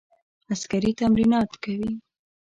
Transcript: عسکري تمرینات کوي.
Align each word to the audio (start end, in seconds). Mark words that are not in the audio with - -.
عسکري 0.53 0.91
تمرینات 0.99 1.51
کوي. 1.63 1.91